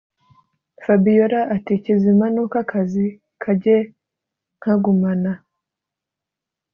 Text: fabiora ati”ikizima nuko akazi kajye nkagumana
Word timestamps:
fabiora 0.83 1.39
ati”ikizima 1.55 2.25
nuko 2.33 2.55
akazi 2.63 3.05
kajye 3.41 3.77
nkagumana 4.57 5.31